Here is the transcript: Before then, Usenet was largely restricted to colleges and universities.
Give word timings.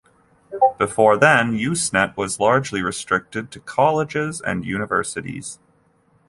Before 0.79 1.15
then, 1.15 1.51
Usenet 1.53 2.17
was 2.17 2.39
largely 2.39 2.81
restricted 2.81 3.51
to 3.51 3.59
colleges 3.59 4.41
and 4.41 4.65
universities. 4.65 5.59